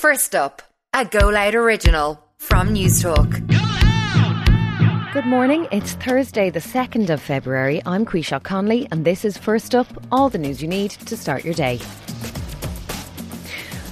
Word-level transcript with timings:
First 0.00 0.34
up, 0.34 0.60
a 0.92 1.06
Go 1.06 1.30
Loud 1.30 1.54
original 1.54 2.22
from 2.36 2.74
Newstalk. 2.74 3.30
Good 5.14 5.24
morning. 5.24 5.66
It's 5.72 5.94
Thursday, 5.94 6.50
the 6.50 6.60
2nd 6.60 7.08
of 7.08 7.22
February. 7.22 7.80
I'm 7.86 8.04
Quisha 8.04 8.42
Conley, 8.42 8.86
and 8.92 9.06
this 9.06 9.24
is 9.24 9.38
First 9.38 9.74
Up, 9.74 9.86
all 10.12 10.28
the 10.28 10.36
news 10.36 10.60
you 10.60 10.68
need 10.68 10.90
to 10.90 11.16
start 11.16 11.46
your 11.46 11.54
day. 11.54 11.80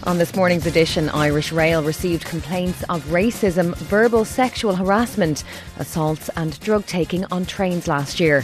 On 0.03 0.19
this 0.19 0.37
morning's 0.37 0.67
edition, 0.67 1.09
Irish 1.09 1.53
Rail 1.53 1.83
received 1.83 2.27
complaints 2.27 2.83
of 2.91 3.03
racism, 3.05 3.75
verbal 3.77 4.27
sexual 4.27 4.77
harassment, 4.77 5.43
assaults, 5.79 6.29
and 6.37 6.61
drug 6.61 6.85
taking 6.85 7.25
on 7.33 7.47
trains 7.47 7.89
last 7.89 8.21
year. 8.21 8.43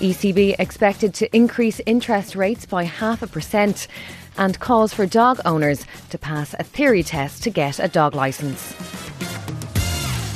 ECB 0.00 0.56
expected 0.58 1.14
to 1.14 1.34
increase 1.34 1.80
interest 1.86 2.34
rates 2.34 2.66
by 2.66 2.82
half 2.82 3.22
a 3.22 3.28
percent 3.28 3.86
and 4.38 4.58
calls 4.60 4.92
for 4.92 5.06
dog 5.06 5.40
owners 5.44 5.84
to 6.10 6.18
pass 6.18 6.54
a 6.54 6.62
theory 6.62 7.02
test 7.02 7.42
to 7.42 7.50
get 7.50 7.78
a 7.78 7.88
dog 7.88 8.14
licence. 8.14 8.95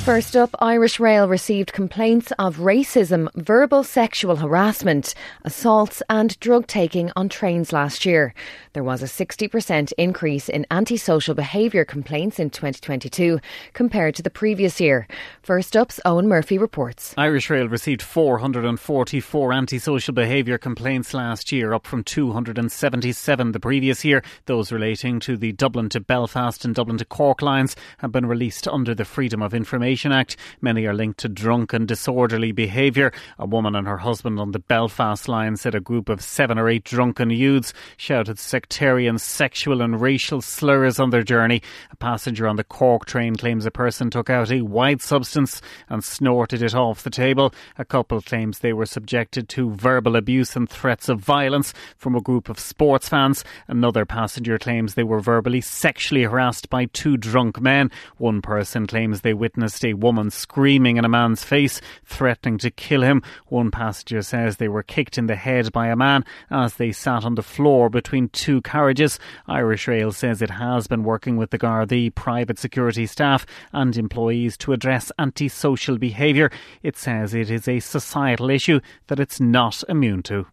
First 0.04 0.34
up, 0.34 0.50
Irish 0.60 0.98
Rail 0.98 1.28
received 1.28 1.74
complaints 1.74 2.32
of 2.38 2.56
racism, 2.56 3.28
verbal 3.34 3.84
sexual 3.84 4.36
harassment, 4.36 5.14
assaults, 5.44 6.02
and 6.08 6.40
drug 6.40 6.66
taking 6.66 7.12
on 7.16 7.28
trains 7.28 7.70
last 7.70 8.06
year. 8.06 8.32
There 8.72 8.82
was 8.82 9.02
a 9.02 9.06
60% 9.06 9.92
increase 9.98 10.48
in 10.48 10.66
antisocial 10.70 11.34
behaviour 11.34 11.84
complaints 11.84 12.40
in 12.40 12.48
2022 12.48 13.40
compared 13.74 14.14
to 14.14 14.22
the 14.22 14.30
previous 14.30 14.80
year. 14.80 15.06
First 15.42 15.76
up's 15.76 16.00
Owen 16.04 16.26
Murphy 16.26 16.56
reports. 16.56 17.14
Irish 17.18 17.50
Rail 17.50 17.68
received 17.68 18.00
444 18.00 19.52
antisocial 19.52 20.14
behaviour 20.14 20.56
complaints 20.56 21.12
last 21.12 21.52
year, 21.52 21.74
up 21.74 21.86
from 21.86 22.04
277 22.04 23.52
the 23.52 23.60
previous 23.60 24.04
year. 24.04 24.24
Those 24.46 24.72
relating 24.72 25.20
to 25.20 25.36
the 25.36 25.52
Dublin 25.52 25.90
to 25.90 26.00
Belfast 26.00 26.64
and 26.64 26.74
Dublin 26.74 26.98
to 26.98 27.04
Cork 27.04 27.42
lines 27.42 27.76
have 27.98 28.12
been 28.12 28.26
released 28.26 28.66
under 28.66 28.94
the 28.94 29.04
Freedom 29.04 29.42
of 29.42 29.52
Information 29.52 29.89
Information 29.90 30.12
Act. 30.12 30.36
Many 30.60 30.86
are 30.86 30.94
linked 30.94 31.18
to 31.18 31.28
drunk 31.28 31.72
and 31.72 31.88
disorderly 31.88 32.52
behaviour. 32.52 33.12
A 33.40 33.44
woman 33.46 33.74
and 33.74 33.88
her 33.88 33.96
husband 33.96 34.38
on 34.38 34.52
the 34.52 34.60
Belfast 34.60 35.26
line 35.26 35.56
said 35.56 35.74
a 35.74 35.80
group 35.80 36.08
of 36.08 36.22
seven 36.22 36.60
or 36.60 36.68
eight 36.68 36.84
drunken 36.84 37.30
youths 37.30 37.72
shouted 37.96 38.38
sectarian, 38.38 39.18
sexual, 39.18 39.82
and 39.82 40.00
racial 40.00 40.42
slurs 40.42 41.00
on 41.00 41.10
their 41.10 41.24
journey. 41.24 41.60
A 41.90 41.96
passenger 41.96 42.46
on 42.46 42.54
the 42.54 42.62
Cork 42.62 43.04
train 43.04 43.34
claims 43.34 43.66
a 43.66 43.72
person 43.72 44.10
took 44.10 44.30
out 44.30 44.52
a 44.52 44.60
white 44.62 45.02
substance 45.02 45.60
and 45.88 46.04
snorted 46.04 46.62
it 46.62 46.72
off 46.72 47.02
the 47.02 47.10
table. 47.10 47.52
A 47.76 47.84
couple 47.84 48.22
claims 48.22 48.60
they 48.60 48.72
were 48.72 48.86
subjected 48.86 49.48
to 49.48 49.74
verbal 49.74 50.14
abuse 50.14 50.54
and 50.54 50.70
threats 50.70 51.08
of 51.08 51.18
violence 51.18 51.74
from 51.96 52.14
a 52.14 52.20
group 52.20 52.48
of 52.48 52.60
sports 52.60 53.08
fans. 53.08 53.42
Another 53.66 54.06
passenger 54.06 54.56
claims 54.56 54.94
they 54.94 55.02
were 55.02 55.18
verbally 55.18 55.60
sexually 55.60 56.22
harassed 56.22 56.70
by 56.70 56.84
two 56.84 57.16
drunk 57.16 57.60
men. 57.60 57.90
One 58.18 58.40
person 58.40 58.86
claims 58.86 59.22
they 59.22 59.34
witnessed 59.34 59.79
a 59.84 59.94
woman 59.94 60.30
screaming 60.30 60.96
in 60.96 61.04
a 61.04 61.08
man's 61.08 61.44
face, 61.44 61.80
threatening 62.04 62.58
to 62.58 62.70
kill 62.70 63.02
him. 63.02 63.22
One 63.46 63.70
passenger 63.70 64.22
says 64.22 64.56
they 64.56 64.68
were 64.68 64.82
kicked 64.82 65.18
in 65.18 65.26
the 65.26 65.36
head 65.36 65.72
by 65.72 65.88
a 65.88 65.96
man 65.96 66.24
as 66.50 66.74
they 66.74 66.92
sat 66.92 67.24
on 67.24 67.34
the 67.34 67.42
floor 67.42 67.90
between 67.90 68.28
two 68.28 68.60
carriages. 68.62 69.18
Irish 69.46 69.88
Rail 69.88 70.12
says 70.12 70.42
it 70.42 70.50
has 70.50 70.86
been 70.86 71.04
working 71.04 71.36
with 71.36 71.50
the 71.50 71.58
Gardaí, 71.58 72.14
private 72.14 72.58
security 72.58 73.06
staff, 73.06 73.46
and 73.72 73.96
employees 73.96 74.56
to 74.58 74.72
address 74.72 75.12
antisocial 75.18 75.98
behaviour. 75.98 76.50
It 76.82 76.96
says 76.96 77.34
it 77.34 77.50
is 77.50 77.68
a 77.68 77.80
societal 77.80 78.50
issue 78.50 78.80
that 79.08 79.20
it's 79.20 79.40
not 79.40 79.82
immune 79.88 80.22
to. 80.24 80.46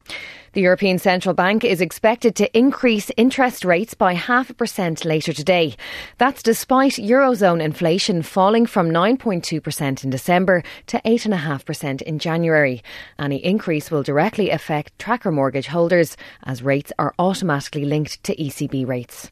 The 0.58 0.64
European 0.64 0.98
Central 0.98 1.36
Bank 1.36 1.64
is 1.64 1.82
expected 1.82 2.36
to 2.38 2.58
increase 2.58 3.12
interest 3.16 3.64
rates 3.64 3.94
by 3.94 4.16
half 4.16 4.50
a 4.50 4.56
percent 4.56 5.06
later 5.06 5.32
today. 5.32 5.76
That's 6.18 6.42
despite 6.42 6.94
Eurozone 6.94 7.62
inflation 7.62 8.24
falling 8.24 8.66
from 8.66 8.90
9.2% 8.90 10.04
in 10.04 10.10
December 10.10 10.64
to 10.88 11.00
8.5% 11.06 12.02
in 12.02 12.18
January. 12.18 12.82
Any 13.20 13.38
increase 13.46 13.92
will 13.92 14.02
directly 14.02 14.50
affect 14.50 14.98
tracker 14.98 15.32
mortgage 15.32 15.68
holders 15.68 16.18
as 16.42 16.64
rates 16.64 16.92
are 16.98 17.14
automatically 17.20 17.86
linked 17.86 18.24
to 18.24 18.36
ECB 18.36 18.88
rates. 18.88 19.30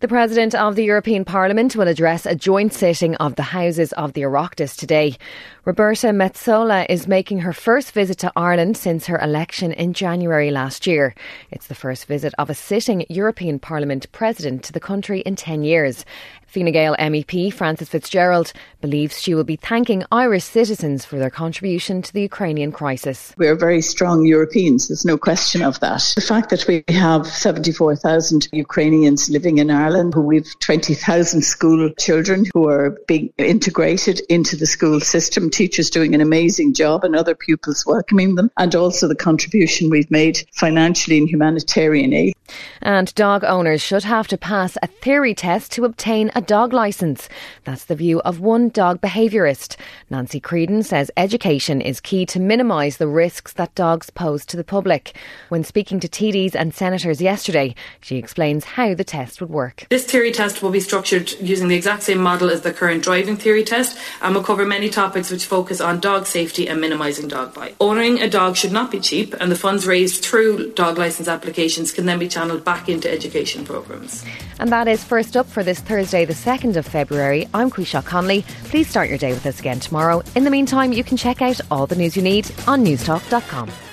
The 0.00 0.06
President 0.06 0.54
of 0.54 0.76
the 0.76 0.84
European 0.84 1.24
Parliament 1.24 1.74
will 1.74 1.88
address 1.88 2.24
a 2.24 2.36
joint 2.36 2.72
sitting 2.72 3.16
of 3.16 3.34
the 3.34 3.42
Houses 3.42 3.92
of 3.94 4.12
the 4.12 4.20
Oireachtas 4.20 4.76
today. 4.76 5.18
Roberta 5.64 6.06
Metsola 6.06 6.86
is 6.88 7.08
making 7.08 7.40
her 7.40 7.52
first 7.52 7.90
visit 7.90 8.16
to 8.18 8.32
Ireland 8.36 8.76
since 8.76 9.06
her 9.06 9.18
election 9.18 9.72
in 9.72 9.94
January 9.94 10.52
last 10.52 10.86
year. 10.86 11.16
It's 11.50 11.66
the 11.66 11.74
first 11.74 12.06
visit 12.06 12.32
of 12.38 12.48
a 12.48 12.54
sitting 12.54 13.06
European 13.08 13.58
Parliament 13.58 14.10
President 14.12 14.62
to 14.64 14.72
the 14.72 14.80
country 14.80 15.20
in 15.22 15.34
10 15.34 15.64
years. 15.64 16.04
Fine 16.46 16.72
Gael 16.72 16.96
MEP 16.98 17.52
Frances 17.52 17.90
Fitzgerald 17.90 18.54
believes 18.80 19.20
she 19.20 19.34
will 19.34 19.44
be 19.44 19.56
thanking 19.56 20.02
Irish 20.10 20.44
citizens 20.44 21.04
for 21.04 21.18
their 21.18 21.28
contribution 21.28 22.00
to 22.00 22.10
the 22.10 22.22
Ukrainian 22.22 22.72
crisis. 22.72 23.34
We 23.36 23.48
are 23.48 23.54
very 23.54 23.82
strong 23.82 24.24
Europeans, 24.24 24.88
there's 24.88 25.04
no 25.04 25.18
question 25.18 25.60
of 25.62 25.78
that. 25.80 26.10
The 26.14 26.22
fact 26.22 26.48
that 26.48 26.66
we 26.66 26.82
have 26.88 27.26
74,000 27.26 28.48
Ukrainians 28.52 29.28
living 29.28 29.58
in 29.58 29.70
Ireland, 29.70 29.87
who 30.12 30.20
we've 30.20 30.58
20,000 30.60 31.42
school 31.42 31.90
children 31.98 32.44
who 32.54 32.68
are 32.68 32.98
being 33.06 33.32
integrated 33.38 34.20
into 34.28 34.56
the 34.56 34.66
school 34.66 35.00
system, 35.00 35.50
teachers 35.50 35.90
doing 35.90 36.14
an 36.14 36.20
amazing 36.20 36.74
job 36.74 37.04
and 37.04 37.16
other 37.16 37.34
pupils 37.34 37.84
welcoming 37.86 38.34
them, 38.34 38.50
and 38.56 38.74
also 38.74 39.08
the 39.08 39.14
contribution 39.14 39.90
we've 39.90 40.10
made 40.10 40.38
financially 40.52 41.16
in 41.16 41.26
humanitarian 41.26 42.12
aid. 42.12 42.34
And 42.80 43.14
dog 43.14 43.44
owners 43.44 43.80
should 43.80 44.04
have 44.04 44.28
to 44.28 44.38
pass 44.38 44.76
a 44.82 44.86
theory 44.86 45.34
test 45.34 45.72
to 45.72 45.84
obtain 45.84 46.30
a 46.34 46.40
dog 46.40 46.72
licence. 46.72 47.28
That's 47.64 47.84
the 47.84 47.94
view 47.94 48.20
of 48.20 48.40
one 48.40 48.68
dog 48.68 49.00
behaviourist. 49.00 49.76
Nancy 50.10 50.40
Creedon 50.40 50.84
says 50.84 51.10
education 51.16 51.80
is 51.80 52.00
key 52.00 52.26
to 52.26 52.40
minimise 52.40 52.96
the 52.96 53.08
risks 53.08 53.52
that 53.54 53.74
dogs 53.74 54.10
pose 54.10 54.46
to 54.46 54.56
the 54.56 54.64
public. 54.64 55.16
When 55.48 55.64
speaking 55.64 56.00
to 56.00 56.08
TDs 56.08 56.54
and 56.54 56.74
senators 56.74 57.20
yesterday, 57.20 57.74
she 58.00 58.16
explains 58.16 58.64
how 58.64 58.94
the 58.94 59.04
test 59.04 59.40
would 59.40 59.50
work. 59.50 59.86
This 59.90 60.04
theory 60.04 60.32
test 60.32 60.62
will 60.62 60.70
be 60.70 60.80
structured 60.80 61.32
using 61.40 61.68
the 61.68 61.76
exact 61.76 62.02
same 62.02 62.18
model 62.18 62.50
as 62.50 62.62
the 62.62 62.72
current 62.72 63.02
driving 63.02 63.36
theory 63.36 63.64
test 63.64 63.98
and 64.22 64.34
will 64.34 64.42
cover 64.42 64.64
many 64.64 64.88
topics 64.88 65.30
which 65.30 65.46
focus 65.46 65.80
on 65.80 66.00
dog 66.00 66.26
safety 66.26 66.68
and 66.68 66.80
minimising 66.80 67.28
dog 67.28 67.54
bite. 67.54 67.76
Owning 67.80 68.20
a 68.20 68.28
dog 68.28 68.56
should 68.56 68.72
not 68.72 68.90
be 68.90 69.00
cheap, 69.00 69.34
and 69.40 69.50
the 69.50 69.56
funds 69.56 69.86
raised 69.86 70.24
through 70.24 70.72
dog 70.72 70.98
licence 70.98 71.28
applications 71.28 71.92
can 71.92 72.06
then 72.06 72.18
be 72.18 72.28
channeled 72.38 72.64
back 72.64 72.88
into 72.88 73.10
education 73.10 73.64
programmes. 73.64 74.24
And 74.60 74.70
that 74.70 74.86
is 74.86 75.02
first 75.02 75.36
up 75.36 75.46
for 75.46 75.64
this 75.64 75.80
Thursday, 75.80 76.24
the 76.24 76.34
2nd 76.34 76.76
of 76.76 76.86
February. 76.86 77.48
I'm 77.52 77.68
Quisha 77.68 78.04
Conley. 78.04 78.44
Please 78.70 78.88
start 78.88 79.08
your 79.08 79.18
day 79.18 79.32
with 79.32 79.44
us 79.44 79.58
again 79.58 79.80
tomorrow. 79.80 80.22
In 80.36 80.44
the 80.44 80.50
meantime, 80.50 80.92
you 80.92 81.02
can 81.02 81.16
check 81.16 81.42
out 81.42 81.60
all 81.68 81.88
the 81.88 81.96
news 81.96 82.16
you 82.16 82.22
need 82.22 82.48
on 82.68 82.84
newstalk.com. 82.84 83.87